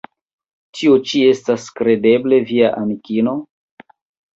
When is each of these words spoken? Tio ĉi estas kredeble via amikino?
Tio 0.77 0.95
ĉi 1.11 1.21
estas 1.35 1.69
kredeble 1.83 2.43
via 2.51 2.75
amikino? 2.83 3.41